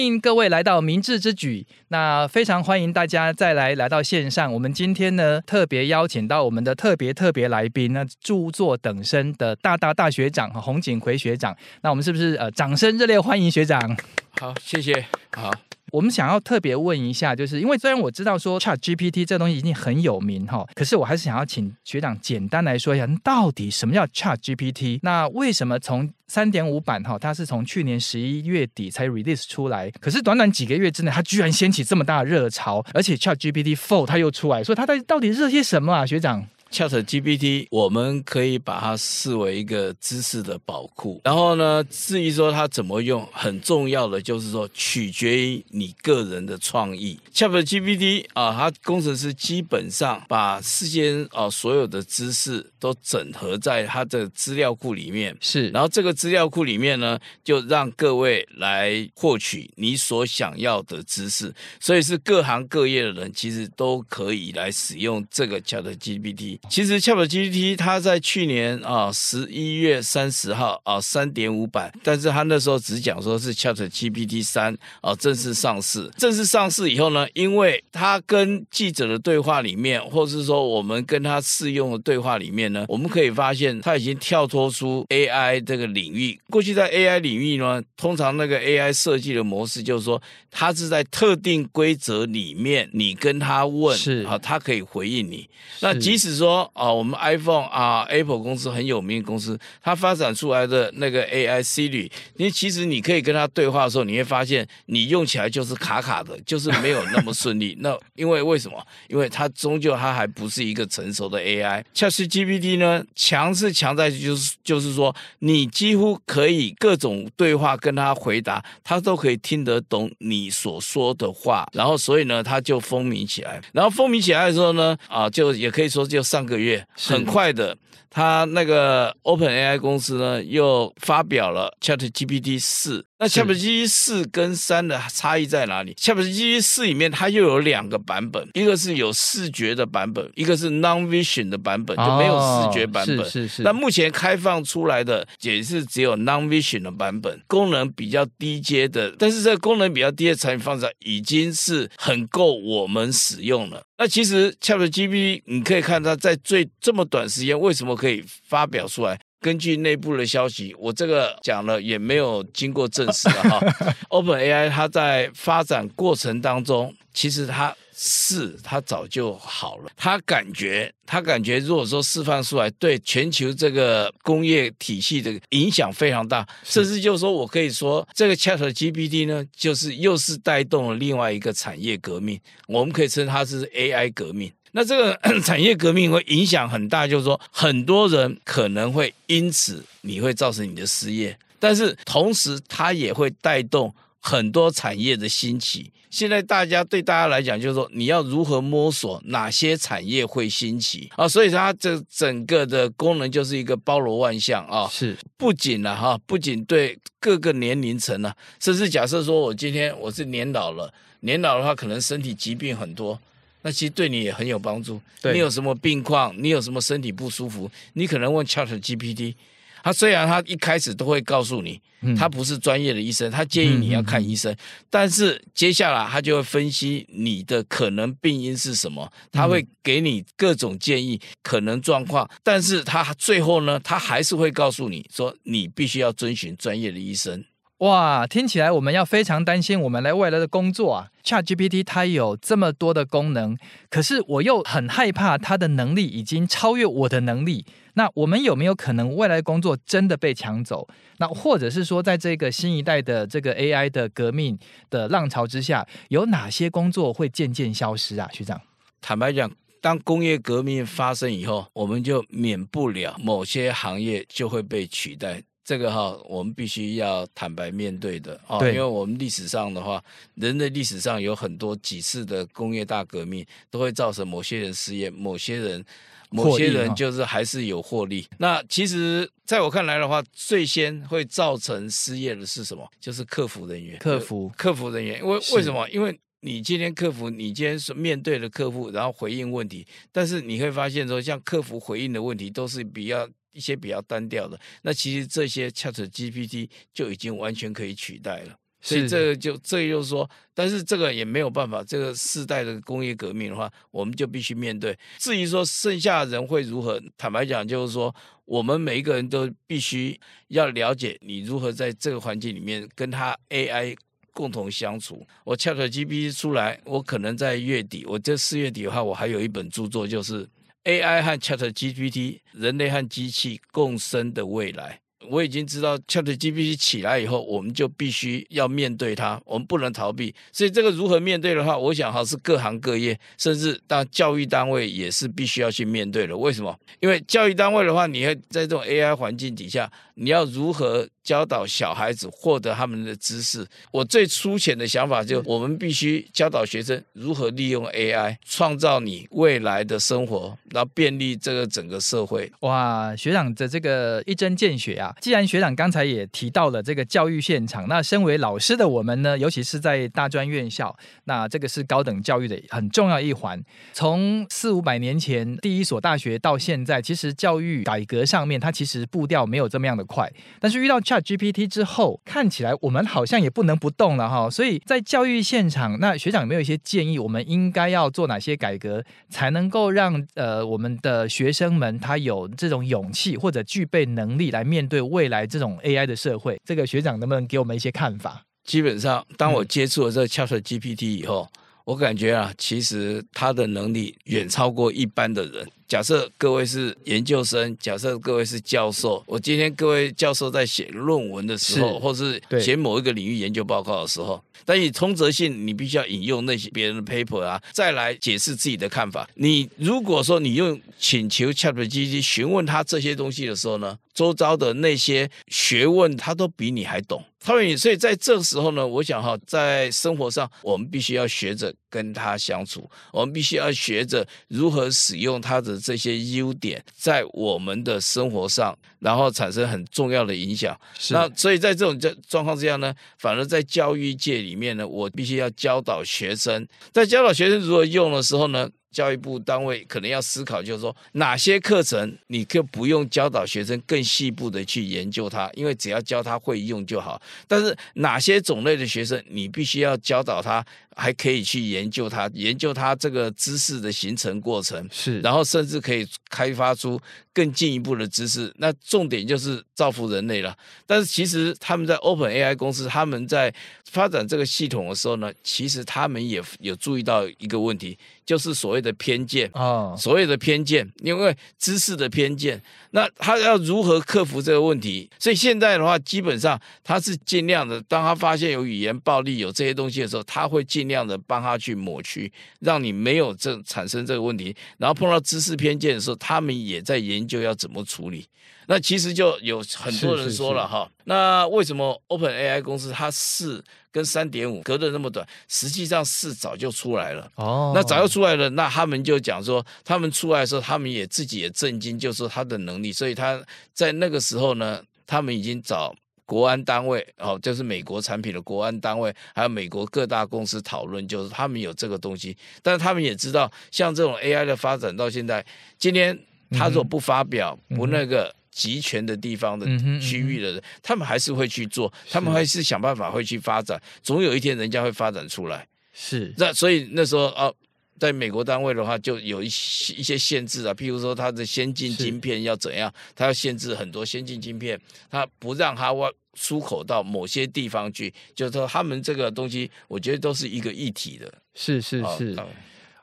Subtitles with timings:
[0.00, 1.66] 欢迎各位来到明智之举。
[1.88, 4.50] 那非常欢迎大家再来来到线上。
[4.50, 11.54] 我们今天呢，特别邀请到我们的特别特别来宾，那著作等身的大大大学长洪景奎学长。
[11.82, 13.94] 那我们是不是呃，掌声热烈欢迎学长？
[14.40, 15.04] 好，谢谢。
[15.32, 15.52] 好。
[15.92, 25.00] 我们想要特别问一下，就是因为虽然我知道说 ChatGPT 这东西已经很有名哈，可是我还是想要请学长简单来说一下，到底什么叫 ChatGPT？
[25.02, 41.20] 那为什么从三点五版哈，它是从去年十一月底才 release 出来，可是短短几个月之内，它居然掀起这么大的热潮，而且 ChatGPT Four 它又出来，所以它到底到底热些什么啊，学长？ChatGPT，我们可以把它视为一个知识的宝库。
[41.24, 47.18] 然后呢，至于说它怎么用，很重要的就是说，取决于你个人的创意。
[47.34, 55.36] ChatGPT 啊，它工程师基本上把世间啊所有的知识都整合在它的资料库里面。
[55.40, 61.52] 是，然后这个资料库里面呢，就让各位来获取你所想要的知识。
[61.80, 66.59] 所以是各行各业的人其实都可以来使用这个 ChatGPT。
[66.68, 76.10] 其实 ChatGPT 它在去年啊十一月三十号啊三点五版，但是它那时候只讲说是 ChatGPT 三啊正式上市。
[76.16, 86.38] 正式上市以后呢，因为它跟记者的对话里面，或是说我们跟它试用的对话里面呢，我们可以发现它已经跳脱出 AI 这个领域。
[86.50, 95.48] 过去在 AI 领域呢，通常那个 AI 设计的模式就是说，它是在特定规则里面，你跟他问是啊，它可以回应你。
[95.80, 107.76] 那即使说说啊，我们 iPhone 啊，Apple 公司很有名的公司，它发展出来的那个 AI Siri，因为其实你可以跟它对话的时候，你会发现你用起来就是卡卡的，就是没有那么顺利。
[107.80, 108.84] 那因为为什么？
[109.08, 111.84] 因为它终究它还不是一个成熟的 AI。
[111.94, 121.68] ChatGPT 呢，强是强在就是就是说，你几乎可以各种对话跟它回答，它都可以听得懂你所说的话。
[121.72, 123.60] 然后所以呢，它就风靡起来。
[123.72, 126.39] 然后风靡起来的时候呢，啊，就也可以说就上。
[126.40, 127.76] 上个月很快的，
[128.10, 133.04] 他那个 OpenAI 公司呢又发表了 ChatGPT 四。
[133.18, 143.20] 那 ChatGPT 四跟三的差异在哪里？ChatGPT 四里面它又有两个版本，一个是有视觉的版本，一个是 Non-Vision 的版本，就没有视觉版本。
[143.20, 143.62] 哦、是是是。
[143.62, 153.82] 那目前开放出来的也是只有 Non-Vision 的版本，功能比较低阶的，但是这个功能比较低的产品放在已经是很够我们使用了。
[153.98, 159.20] 那其实 ChatGPT 你可以看它在最这么短时间为什么可以发表出来？
[159.42, 163.58] 根据内部的消息，我这个讲了也没有经过证实的哈。
[164.10, 169.90] OpenAI 它在发展过程当中，其实它是它早就好了。
[169.96, 182.38] 它感觉，它感觉，如果说释放出来，对全球这个工业体系的影响非常大，甚至就是说我可以说，这个 ChatGPT 呢，就是又是带动了另外一个产业革命。
[182.68, 184.52] 我们可以称它是 AI 革命。
[184.72, 195.90] 那这个 产业革命会影响很大，就是说很多人可能会因此你会造成你的失业，但是同时它也会带动很多产业的兴起。
[196.10, 201.28] 现在大家对大家来讲，就是说你要如何摸索哪些产业会兴起啊？
[201.28, 204.88] 所以它这整个的功能就是一个包罗万象啊。
[204.88, 213.16] 是，不仅呢哈，不仅对各个年龄层呢，甚至假设说我今天我是年老了，年老的话可能身体疾病很多。
[213.62, 215.00] 那其实对你也很有帮助。
[215.32, 216.34] 你有什么病况？
[216.36, 217.70] 你有什么身体不舒服？
[217.94, 219.34] 你可能问 ChatGPT。
[219.82, 221.80] 他虽然他一开始都会告诉你，
[222.14, 224.54] 他不是专业的医生，他建议你要看医生。
[224.90, 232.28] 但是接下来他就会分析你的可能病因是什么，他会给你各种建议、可能状况。
[232.42, 237.42] 但是他最后呢，他还是会告诉你说，你必须要遵循专业的医生。
[237.80, 243.56] 哇，听起来我们要非常担心我们来未来的工作啊！ChatGPT 它有这么多的功能，
[243.88, 247.64] 可是我又很害怕它的能力已经超越我的能力。
[247.94, 250.86] 那我们有没有可能未来工作真的被抢走？
[251.16, 254.58] 那或者是说，在这个新一代的这个 AI 的革命
[254.90, 258.28] 的浪潮之下，有哪些工作会渐渐消失啊？
[258.30, 258.60] 学长，
[259.00, 259.50] 坦白讲，
[259.80, 265.42] 当工业革命发生以后，我们就免不了某些行业就会被取代。
[265.70, 270.02] 这个哈，我们必须要坦白面对的啊，因为我们历史上的话，
[270.34, 275.84] 人类历史上有很多几次的工业大革命，都会造成某些人失业，某些人，
[276.28, 278.26] 某些人就是还是有获利。
[278.38, 282.84] 那其实在我看来的话，最先会造成失业的是什么？
[282.98, 285.20] 就是客服人员，客服，客服人员。
[285.20, 285.88] 因为为什么？
[285.90, 293.28] 因为你今天客服，你今天是面对的客户，然后回应问题，但是你会发现说，像客服回应的问题都是比较。
[293.52, 298.56] 一些比较单调的，那其实这些 ChatGPT 就已经完全可以取代了。
[298.82, 301.84] 所以这个就这个就是说，但是这个也没有办法。
[301.84, 304.98] 这个世代的工业革命的话，我们就必须面对。
[305.18, 308.14] 至于说剩下的人会如何，坦白讲，就是说，
[308.46, 310.18] 我们每一个人都必须
[310.48, 313.94] 要了解你如何在这个环境里面跟他 AI
[314.32, 315.26] 共同相处。
[315.44, 320.48] 我 ChatGPT 出来，我可能在月底，我这四月底的话，我还有一本著作，就是
[320.84, 325.00] AI 和 ChatGPT 人类和机器共生的未来。
[325.28, 330.34] 我已经知道 ChatGPT 起来以后，我们就必须要面对它，我们不能逃避。
[330.50, 336.36] 所以这个如何面对的话，我想哈是各行各业，甚至当教育单位也是必须要去面对的。
[336.36, 336.76] 为什么？
[337.00, 341.06] 因为教育单位的话，你会在这种 AI 环境底下，你要如何？
[341.22, 352.50] 教导小孩子获得他们的知识，我最粗浅的想法就是，我们必须教导学生如何利用 AI 创造你未来的生活，然后便利这个整个社会。
[352.60, 355.14] 哇，学长的这个一针见血啊！
[355.20, 363.62] 既然学长刚才也提到了这个教育现场，那身为老师的我们呢，尤其是在大专院校，那这个是高等教育的很重要一环。
[363.92, 374.48] 从四五百年前第一所大学到现在，其实教育改革上面，它其实步调没有这么样的快，但是遇到 ChatGPT 之后，看起来我们好像也不能不动了哈。
[374.48, 377.18] 所以在教育现场，那学长有没有一些建议？
[377.18, 386.60] 我们应该要做哪些改革，才能够让呃我们的学生们他有这种勇气或者具备能力来面对未来这种 AI 的社会？
[386.64, 388.42] 这个学长能不能给我们一些看法？
[388.62, 391.60] 基本上，当我接触了这个 ChatGPT 以后，嗯、
[391.90, 395.68] 我感觉啊，其实他的能力远超过一般的人。
[395.88, 409.28] 假设各位是研究生，假设各位是教授，我今天各位教授在写论文的时候，是或是写某一个领域研究报告的时候，但以通则性，你必须要引用那些别人的 paper 啊，再来解释自己的看法。
[409.34, 417.24] 你如果说你用请求 ChatGPT 询问他这些东西的时候呢，周遭的那些学问他都比你还懂。
[417.42, 425.78] 他们所以在这个时候呢，我想哈，在生活上我们必须要学着跟他相处，我们必须要学着如何使用他的。
[425.80, 430.78] 这些优点在我们的生活上，然后产生很重要的影响。
[430.98, 447.20] 是那所以在这种状况之下呢，反而在教育界里面呢，我必须要教导学生，在教导学生如何用的时候呢，教育部单位可能要思考，就是说哪些课程你可不用教导学生更细部的去研究它，因为只要教他会用就好。
[447.48, 450.64] 但是哪些种类的学生，你必须要教导他，
[450.94, 457.00] 还可以去研究它，研究它这个知识的形成过程，是，然后甚至可以开发出
[457.32, 458.52] 更进一步的知识。
[458.56, 460.56] 那重点就是造福人类了。
[460.86, 463.54] 但是其实他们在 OpenAI 公司，他们在
[463.84, 467.96] 发展这个系统的时候呢，其实他们也有注意到一个问题，
[468.26, 472.60] 就是所谓的偏见啊，所谓的偏见，因为知识的偏见。
[472.92, 475.08] 那他要如何克服这个问题？
[475.18, 484.54] 所以现在的话，基本上他是尽量的，当他发现有语言暴力、有这些东西的时候，他会尽量的帮他去抹去，让你没有这产生这个问题。
[484.78, 488.26] 然后碰到知识偏见的时候，他们也在研究要怎么处理。
[488.70, 495.26] 那其实就有很多人说了哈，那为什么 OpenAI 公司它四跟三点五隔得那么短？
[495.48, 497.72] 实际上四早就出来了哦。
[497.74, 502.92] 那早就出来了，那他们就讲说，他们出来的时候，他们也自己也震惊，就是说他的能力。
[502.92, 503.42] 所以他
[503.74, 505.92] 在那个时候呢，他们已经找
[506.24, 512.36] 国安单位哦，就是美国产品的国安单位，还有美国各大公司讨论，就是他们有这个东西。
[512.62, 515.44] 但是他们也知道，像这种 AI 的发展到现在，
[515.76, 516.16] 今天
[516.52, 518.32] 他如果不发表，不那个。
[518.60, 519.64] 集权的地方的
[519.98, 525.66] 区域的人，嗯嗯、他们还是会去做，他们还是想办法会去发展，总有一天人家会发展出来。
[525.94, 527.50] 是，那所以那时候啊，
[527.98, 534.78] 在美国单位的话，就有一些一些限制啊，譬如说它的先进晶片要怎样，它要限制很多先进晶片，
[535.10, 541.32] 它不让它外出口到某些地方去，就是说他们这个东西，我觉得都是一个一体的。
[541.54, 542.36] 是是是。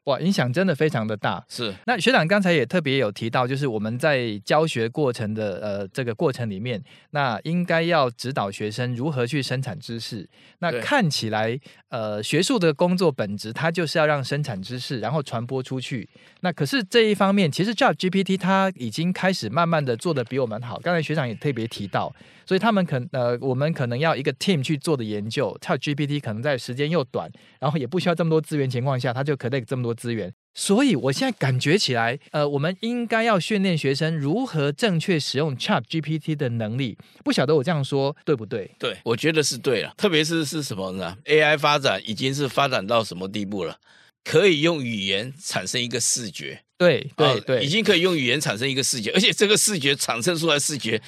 [0.07, 1.43] 哇，影响真的非常的大。
[1.49, 10.27] 是，那学长刚才也特别有提到，就是我们在教学过程的呃这个过程里面，那应该要指导学生如何去生产知识。
[10.59, 11.59] 那看起来，
[11.89, 16.07] 呃，学术的工作本质，它就是要让生产知识，然后传播出去。
[16.39, 20.79] 那可是这一方面，其实 ChatGPT 它已经开始慢慢的做的比我们好。
[20.79, 22.15] 刚才学长也特别提到，
[22.47, 30.33] 所以他们可呃，我们可能要一个 team 去做的研究，ChatGPT 可能在时间又短，然后也不需要这么多资源情况下，它就可以这么多资源。
[30.55, 36.97] 所以我现在感觉起来，呃，我们应该要训练学生如何正确使用 ChatGPT 的能力。
[37.23, 38.71] 不晓得我这样说对不对？
[38.79, 39.93] 对，我觉得是对了。
[39.97, 43.77] 特别是是什么呢？AI 发展已经是发展到什么地步了？
[44.23, 46.61] 可以用语言产生一个视觉。
[46.77, 51.01] 对对对，已经可以用语言产生一个视觉，而且这个视觉产生出来视觉。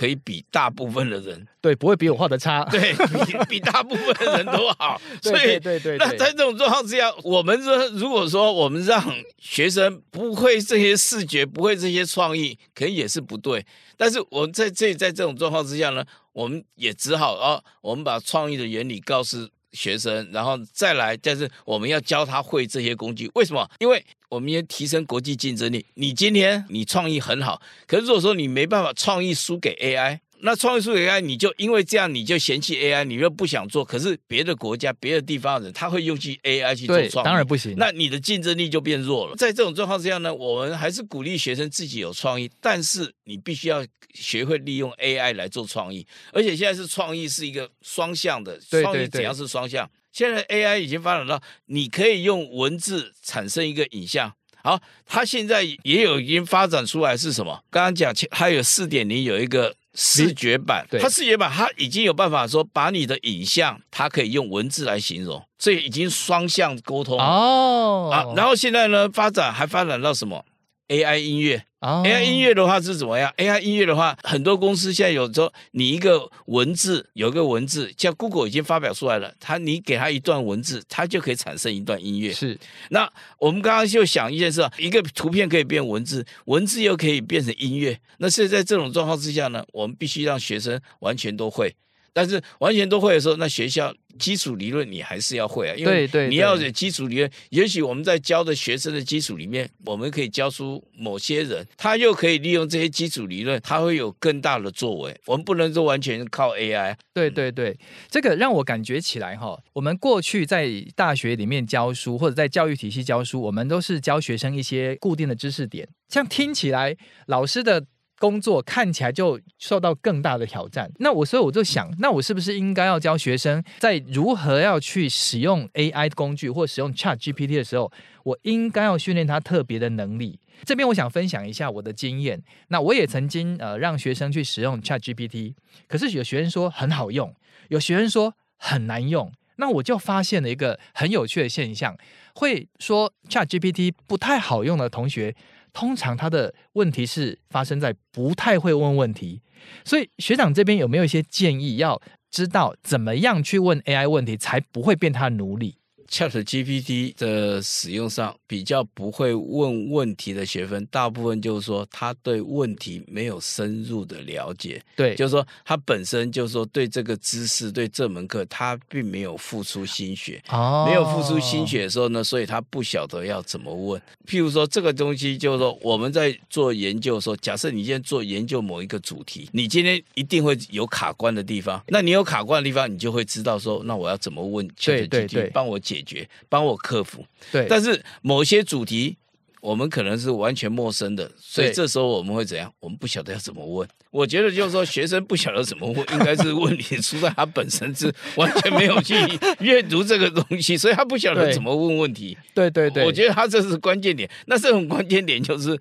[0.00, 2.94] 可以比大部分的人， 对，不会比我画的差， 对，
[3.26, 4.98] 比比大部分的人都好。
[5.20, 8.98] 所以，对对对，那在这种状况之下，我们说，如果说我们让
[9.38, 13.66] 学生不会这些视觉，不会这些创意，可能也是不对。
[13.98, 16.02] 但是我们在这在这种状况之下呢，
[16.32, 23.30] 我们也只好啊，我们把创意的原理告诉学生，然后再来，但是我们要教他会这些工具。
[23.34, 23.68] 为什么？
[23.78, 25.84] 因为我们要提升国际竞争力。
[25.94, 30.20] 你今天你创意很好，可是如果说你没办法创意输给 AI。
[30.42, 33.84] 那创意输给 AI，你就因为这样你就嫌弃 AI，你又不想做。
[33.84, 37.74] 可是别的国家、别的地方的人，他会用去 AI 去做创意，当然不行。
[37.76, 39.36] 那你的竞争力就变弱了。
[39.36, 43.84] 在这种状况之下呢，我们还是鼓励学生自己有创意，但是你必须要
[44.14, 46.06] 学会利用 AI 来做创意。
[46.32, 49.90] 而且现在是创意是一个双向的，创意怎样是双向？
[50.12, 54.32] 现在 AI 已经发展到你可以用文字产生一个影像。
[54.62, 57.62] 好，它现在也有已经发展出来是什么？
[57.70, 59.74] 刚刚讲它有四点零有一个。
[59.92, 68.22] 视觉版，它视觉版，它已经有办法说把你的影像，它可以用文字来形容，所以已经双向沟通哦啊。
[68.36, 70.44] 然后现在呢，发展还发展到什么
[70.90, 71.64] ？AI 音乐。
[71.82, 72.04] Oh.
[72.04, 82.34] AI 音乐的话是怎么样？AI 音乐的话，很多公司现在有说，你一个文字，有个文字，像 Google 已经发表出来了，它你给它一段文字，它就可以产生一段音乐。
[82.34, 82.58] 是。
[82.90, 87.98] 那我们刚刚就想一件事，一个图片可以变文字，文字又可以变成音乐。
[88.18, 91.74] 那是在这种状况之下呢，我们必须让学生完全都会。
[92.12, 97.30] 但是完全都会的时候，那学校基础理论你还是要会啊，因为你要有基础理论。
[97.50, 105.18] 也许我们在教的学生的基础里面，我们可以教出某些人，他又可以利用这些基础理论，他会有更大的作为。
[105.26, 106.96] 我们不能说完全靠 AI。
[107.14, 107.78] 对对对，
[108.10, 117.86] 这个让我感觉起来哈，我们过去在大学里面教书或者在教育体系教书，我们都是教学生一些固定的知识点，这样听起来老师的。
[118.20, 120.92] 工作看起来就受到更大的挑战。
[120.98, 127.90] 那我所以我就想，那我是不是应该要教学生在如何要去使用 AI 工具或使用 ChatGPT 的时候，
[128.24, 130.38] 我应该要训练他特别的能力。
[130.66, 132.42] 这边我想分享一下我的经验。
[132.68, 135.54] 那我也曾经呃让学生去使用 ChatGPT，
[135.88, 137.34] 可是有学生说很好用，
[137.68, 139.32] 有学生说很难用。
[139.56, 141.96] 那我就发现了一个很有趣的现象，
[142.34, 145.34] 会说 ChatGPT 不太好用的同学。
[145.72, 149.42] 通常他的问题是发生在不太会问问题，
[149.84, 152.00] 所以学长这边有没有一些建议，要
[152.30, 155.79] 知道怎么样去问 AI 问题，才不会变他的奴隶？
[156.10, 164.82] ？ChatGPT 的使用上比较不会问问题的学分，大部分就是说他对问题没有深入的了解。
[164.96, 170.42] 对，就是说他本身就是说对这个知识、对这门课，他并没有付出心血。
[170.48, 174.02] 哦，没有付出心血的时候呢，所以他不晓得要怎么问。
[174.26, 181.80] 譬如说这个东西，就是说我们在做研究的时候，假设你今天做研究某一个主题，你今天一定会有卡关的地方。
[181.86, 185.99] 那你有卡关的地方，你就会知道说，那我要怎么问 ChatGPT 帮我解。
[186.02, 187.24] 解决，帮我克服。
[187.52, 189.16] 对，但是某些主题
[189.60, 192.72] 我们可能是完全陌生的，所以这时候我们会怎样？
[192.80, 193.88] 我们不晓得要怎么问。
[194.10, 199.14] 我觉得就是说，学生不晓得怎么问，应该是问题出在他本身是完全没有去
[199.60, 202.36] 阅读这个东西，所以他不晓得怎么问问题。
[202.54, 204.28] 对对对，我觉得他这是关键点。
[204.46, 205.78] 那这种关键点就是。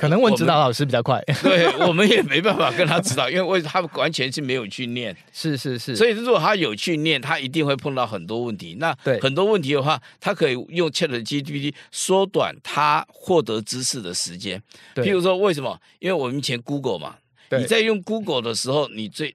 [0.00, 8.76] 可能问指导老师比较快， 对我们也没办法跟他指导，因为为他完全是没有去念，是是是，所以如果他有去念，他一定会碰到很多问题。
[8.80, 14.60] 那很多问题的话，他可以用 ChatGPT 缩短他获得知识的时间。
[14.96, 15.80] 譬如说，为什么？
[16.00, 17.16] 因为我们以前 Google 嘛，
[17.56, 19.34] 你在用 Google 的时候，你最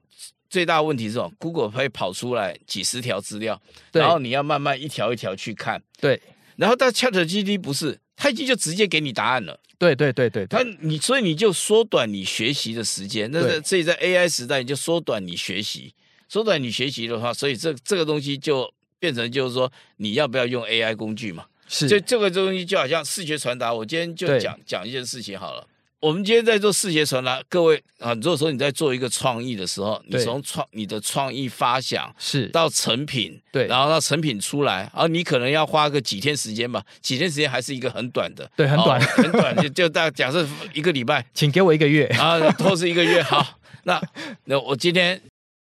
[0.50, 3.60] 最大问题是什么？Google 会跑出来几十条资料，
[3.92, 5.82] 然后你要慢慢一条一条去看。
[5.98, 6.20] 对，
[6.56, 9.58] 然后但 ChatGPT 不是，他已经就直接给你答案了。
[9.78, 13.30] 对对对对，他你所以你就缩短你学习的时间。
[13.32, 15.94] 那所以在 AI 时代，你就缩短你学习，
[16.28, 21.46] 缩短你学习的话，所以这这个东西就变成就是说，你要不要用 AI 工具嘛？
[21.66, 23.72] 是，这这个东西就好像视觉传达。
[23.72, 25.66] 我今天就讲讲一件事情好了。
[26.00, 32.46] 我们今天在做视觉传达，各位啊，如果说你在做一个创意的时候，你从创你的创意发想是。
[32.48, 42.06] 到成品，对，然后到成品出来，啊你可能要花个几天时间吧，几天时间还是一个很短的，对，很短，哦、很短，就 就大假设一个礼拜，请给我一个月。
[42.18, 43.46] 啊，或是一个月，好，
[43.84, 44.00] 那
[44.44, 45.20] 那我今天。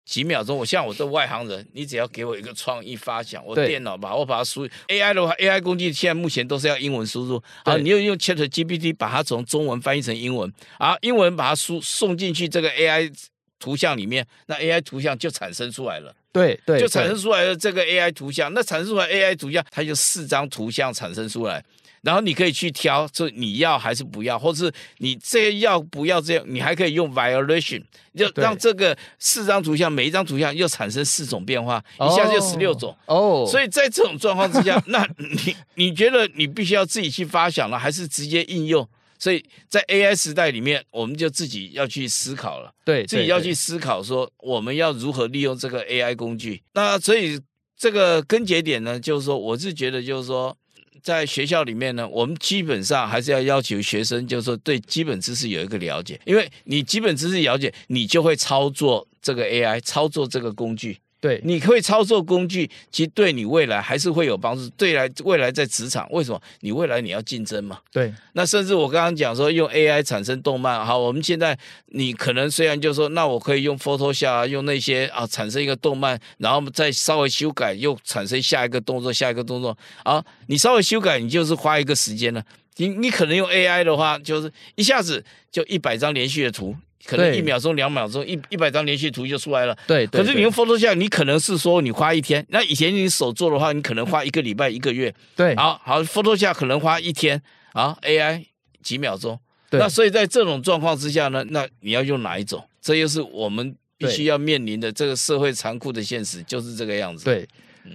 [0.08, 13.12] 几秒钟，我像我这外行人，你只要给我一个创意发想，我电脑吧我把它输 AI 的话，AI 工具现在目前都是要英文输入，啊，你又用 ChatGPT 把它从中文翻译成英文，啊，英文把它输送进去这个 AI
[13.58, 21.62] 图像里面，那 AI 图像就产生出来了，对对，就产生出来了这个 AI 图像，那产生出来 AI 图像，它就四张图像产生出来。
[22.02, 27.82] 然后你可以去挑，说你要还是不要，或是你这个要不要这样，你还可以用 violation，
[28.14, 33.44] 就让这个四张图像每一张图像又产生四种变化，一下就十六种哦。
[33.50, 38.88] 所以在这种状况之下，那你你觉得你必须要自己去发想了，还是直接应用？
[39.18, 46.62] 所以在 AI 时代里面，我们就自己要去思考了，对，自己要去思考说我们要如何利用这个 AI 工具。
[46.74, 47.40] 那所以
[47.76, 50.56] 这个根结点呢，就是说，我是觉得就是说。
[51.02, 60.98] 在学校里面呢，我们基本上还是要要求学生，就是说对基本知识有一个了解，因为你基本知识了解，你就会操作这个 AI，操作这个工具。
[61.20, 64.68] 对，你会操作工具，其实对你未来还是会有帮助。
[64.76, 66.40] 对来未来在职场，为什么？
[66.60, 67.80] 你未来你要竞争嘛。
[67.90, 68.14] 对。
[68.34, 82.40] 那甚至我刚刚讲说用 AI 产生动漫，好，我们现在你可能虽然就说，那我可以用 Photoshop 啊，用那些啊产生一个动漫，然后再稍微修改，又产生下一个动作，下一个动作啊，你稍微修改，你就是花一个时间了。
[82.76, 86.76] 你你可能用 AI 的话，就是一下子就一百张连续的图。
[87.04, 89.76] 可能一秒钟、两秒钟，一一百张连续图就出来了。
[89.86, 95.14] 对，对，可是你用 Photoshop，你可能是说你花一天，那以前你手做的话，你可能花一个礼拜、一个月。
[95.36, 97.40] 对，好好 Photoshop 可能花一天，
[97.72, 98.44] 啊，AI
[98.82, 99.38] 几秒钟。
[99.70, 99.78] 对。
[99.80, 102.62] 那所以在这种状况之下呢，那你要用哪一种？
[102.80, 107.24] 这又是我们必须要面临的这个社会残酷的现实，就是这个样子。
[107.24, 107.46] 对。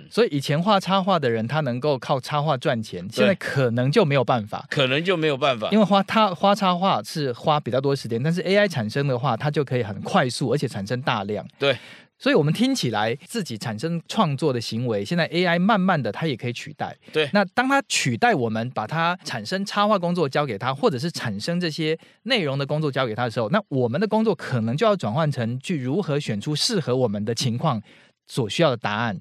[0.09, 11.45] 所以以前画插画的人，他能够靠插画赚钱，现在可能就没有办法，可能就没有办法，因为花他画插画是花比较多时间，但是 AI 产生的话，它就可以很快速，而且产生大量。
[11.57, 11.77] 对，
[12.17, 16.95] 所以我们听起来自己产生创作的行为，现在 AI 慢慢的它也可以取代。
[17.11, 27.81] 对，那当它取代我们，把它产生插画工作交给他，或者是产生这些内容的工作交给他的时候，那我们的工作可能就要转换成去如何选出适合我们的情况
[28.27, 29.19] 所需要的答案。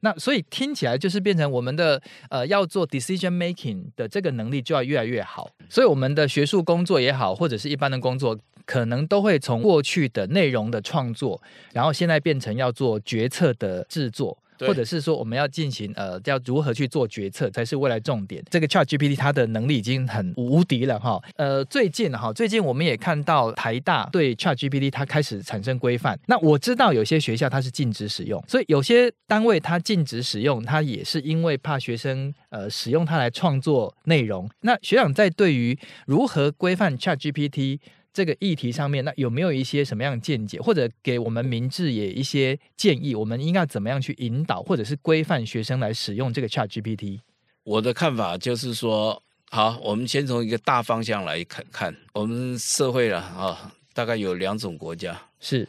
[0.00, 11.40] 那所以听起来就是变成我们的呃要做 decision making 的这个能力就要越来越好，所以我们的学术工作也好，或者是一般的工作，可能都会从过去的内容的创作，
[11.72, 14.38] 然后现在变成要做决策的制作。
[14.60, 18.42] 或者是说我们要进行呃，要如何去做决策才是未来重点。
[18.50, 21.20] 这个 ChatGPT 它的能力已经很无敌了哈。
[21.36, 26.18] 呃，最近哈，最近我们也看到台大对 ChatGPT 它开始产生规范。
[26.26, 34.48] 那我知道有些学校它是禁止使用，所以有些单位它禁止使用，它也是因为怕学生呃使用它来创作内容。
[34.62, 37.78] 那学长在对于如何规范 ChatGPT
[38.18, 43.14] 这个议题上面，那有没有一些什么样的见解，或者给我们明智也一些建议？
[43.14, 47.20] 我们应该怎么样去引导，或者是规范学生来使用这个 ChatGPT？
[47.62, 55.68] 我的看法就是说，好，我们先从一个大方向来看看，我们社会了啊，大概有两种国家，是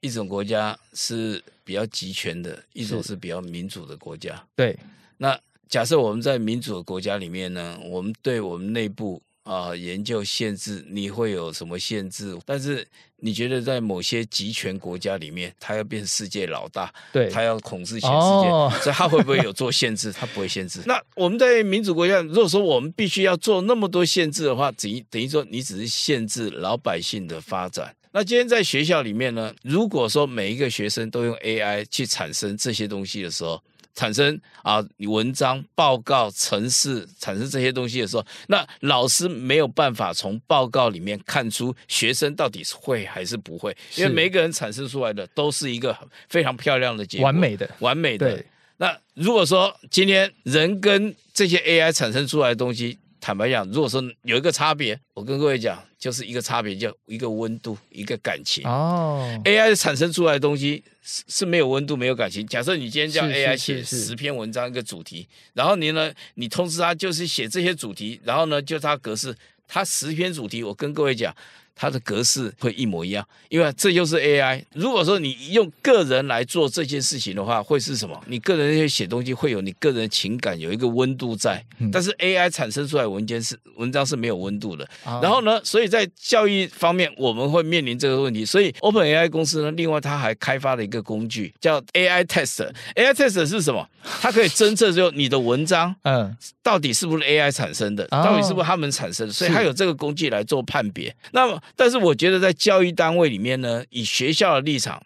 [0.00, 4.42] 一种国家是比较集权的，一种是比较民主的国家。
[4.56, 4.74] 对，
[5.18, 9.20] 那假设我们在民主的国家里面呢，我们对我们内部。
[9.44, 12.36] 啊，研究限制，你会有什么限制？
[12.44, 12.86] 但是
[13.18, 20.10] 你觉得在某些集权国家里面，他要变世界老大，对，他要统治全世界，哦、所以他会不会有做限制？
[20.10, 20.82] 他不会限制。
[20.88, 27.94] 那我们在民主国家，如果说我们必须要做那么多限制的话，等于等于说你只是限制老百姓的发展。
[28.12, 33.60] 那今天在学校里面呢，如果说每一个学生都用 AI 去产生这些东西的时候，
[33.94, 45.96] 产生啊，文章、报告、程式产生这些东西的时候，那老师没有办法从报告里面看出学生到底是会还是不会，因为每个人产生出来的都是一个
[46.28, 48.44] 非常漂亮的结果，完美的，完美的。
[48.76, 58.62] 那如果说今天人跟这些 AI 产生出来的东西，坦白讲，如果说有一个差别，我跟各位讲，就是一个差别，叫一个温度，一个感情。
[58.68, 60.84] 哦，AI 产生出来的东西。
[61.02, 62.46] 是是没有温度，没有感情。
[62.46, 69.34] 假设你今天叫 AI 写十篇文章一个主题，然后你呢，你通知他就是写这些主题，然后呢，就他格式，
[69.66, 71.34] 他十篇主题，我跟各位讲。
[71.74, 74.62] 它的格式会一模一样，因为这就是 AI。
[74.74, 78.20] 如果说你用个人来做这件事情的话，会是什么？
[78.26, 81.64] 你个人那些写东西会有你个人的情感，有一个温度在。
[81.92, 84.88] 但是 AI 产生出来文件是文章是没有温度的。
[85.04, 88.44] 然后呢，所以在教育方面我们会面临这个问题。
[88.44, 92.70] 所以 OpenAI 公司呢，另外它还开发了一个工具叫 AI Tester。
[92.94, 93.88] AI Tester 是什么？
[94.20, 99.32] 它可以侦测就你的文章，嗯，到底是不是 AI 产生的，到底是不是他们产生的。
[99.32, 101.14] 所以它有这个工具来做判别。
[101.32, 105.02] 那么但是我觉得在教育单位里面呢，以学校的立场，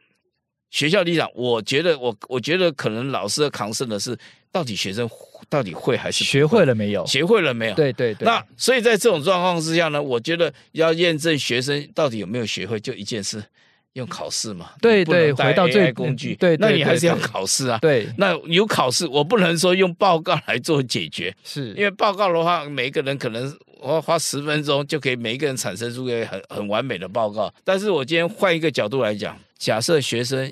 [0.71, 4.17] 学校立场，我觉得我我觉得可能老师的扛胜的是，
[4.53, 5.09] 到底学生
[5.49, 7.07] 到底会还是学会了没有？
[7.07, 7.75] 学会了没有？
[7.75, 8.27] 对对对。
[8.27, 13.43] 那所以在这种状况之下呢，我觉得要验证学生到底有没有学会，就一件事，
[13.99, 14.71] 用考试嘛？
[14.81, 17.79] 对对，回到最工具，对，那你还是要考试啊。
[17.83, 27.53] 对，那有考试，我不能说用报告来做解决，是因为报告的话，每一个人可能我花十分钟就可以每一个人产生出一个很很完美的报告。
[27.65, 30.51] 但是我今天换一个角度来讲，假设学生。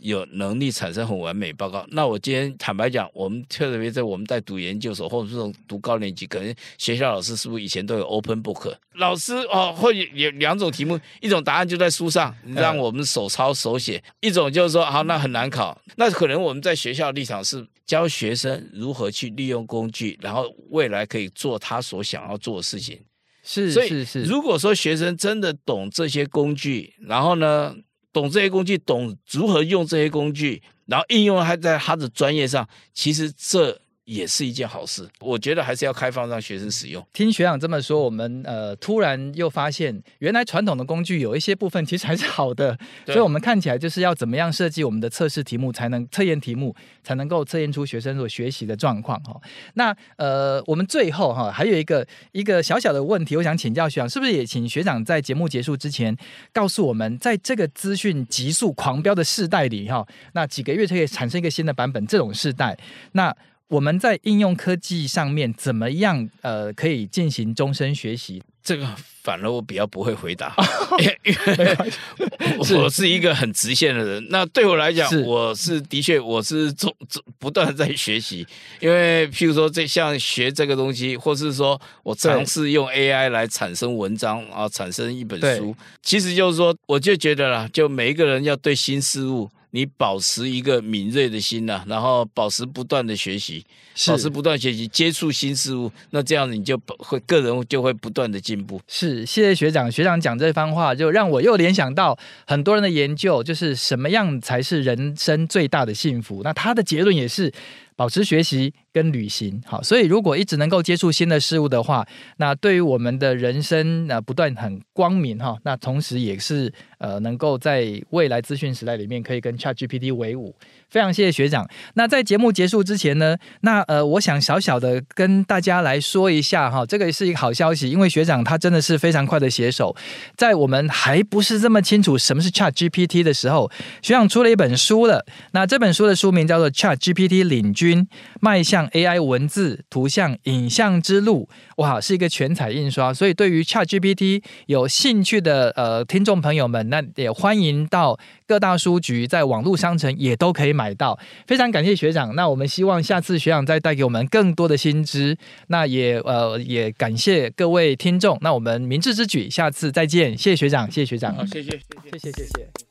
[0.00, 1.84] 有能力产生很完美报告。
[1.90, 5.36] 那我今天坦白讲，我们特别在我们在读研究所或者是
[5.68, 8.74] 读高年级，可能学校老师是不是以前都有 open book？
[8.94, 15.78] 老师哦，会有两种题目，一种答案就在书上，让我们手抄手写；一种就是说，好，那很难考。
[15.96, 23.00] 那可能我们在学校立场是教学生如何去利用工具，然后未来可以做他所想要做的事情。
[23.42, 24.22] 是，所以是是。
[24.22, 27.74] 如果说学生真的懂这些工具，然后呢，
[28.14, 33.83] 懂这些工具，懂如何用这些工具，然后应用还在他的专业上，其实这。
[34.04, 37.02] 也是一件好事，我觉得还是要开放让学生使用。
[37.12, 49.40] 听学长这么说，我们呃突然又发现，原来传统的工具有一些部分其实还是好的，所以我们看起来就是要怎么样设计我们的测试题目，才能测验题目，才能够测验出学生所学习的状况哈。
[49.72, 56.14] 那呃，我们最后哈还有一个一个小小的问题，我想请教学长，是不是也请学长在节目结束之前
[56.52, 62.78] 告诉我们，在这个资讯急速狂飙的世代里哈，那几个月就可以产生一个新的版本，这种世代
[63.12, 63.34] 那。
[63.74, 66.28] 我们在应用科技上面怎么样？
[66.42, 68.40] 呃，可以进行终身学习？
[68.62, 68.86] 这个
[69.22, 70.54] 反而我比较不会回答，
[71.24, 74.24] 因为我是一个很直线的人。
[74.30, 76.94] 那对我来讲，我是的确我是总
[77.38, 78.46] 不断在学习。
[78.80, 89.50] 因为譬如说，这像学这个东西，或是说我尝试用 AI 来产生文章啊，产生一本书，其实就是说，我就觉得啦，就每一个人要对新事物。
[89.74, 93.66] 你保持一个敏锐的心呐、啊，然后保持不断的学习，
[94.06, 98.80] 保持不断学习，接触新事物，那这样子你就会个人就会不断的进步。
[98.86, 106.42] 是，谢谢学长，学长讲这番话，就让我又联想到很多人的研究，就是什么样才是人生最大的幸福？
[106.44, 107.52] 那他的结论也是。
[107.96, 112.06] 保持学习跟旅行，好，所以如果一直能够接触新的事物的话，
[112.38, 120.54] 那对于我们的人生那，不断很光明哈，那同时也是呃能够在未来资讯时代里面可以跟 ChatGPT 为伍。
[120.94, 121.68] 非常谢谢学长。
[121.94, 129.96] 那在节目结束之前呢，那呃，我想小小的跟大家来说一下哈，这个是一个好消息，因为学长他真的是非常快的写手，
[130.36, 133.68] 在我们还不是这么清楚什么是 ChatGPT 的时候，
[134.02, 135.26] 学长出了一本书了。
[135.50, 138.06] 那这本书的书名叫做《ChatGPT 领军：
[138.40, 141.48] 迈向 AI 文字、图像、影像之路》，
[141.82, 143.12] 哇，是一个全彩印刷。
[143.12, 150.83] 所以对于 ChatGPT 有兴趣的呃听众朋友们，那也欢迎到各大书局，在网络商城也都可以买。
[150.84, 152.34] 买到，非常感谢学长。
[152.34, 155.34] 那我们希望下次学长再带给我们更多的新知。
[155.68, 158.36] 那也呃也感谢各位听众。
[158.42, 160.36] 那我们明智之举，下次再见。
[160.36, 162.83] 谢谢学长，谢谢学长，好，谢谢，谢谢，谢谢，谢谢。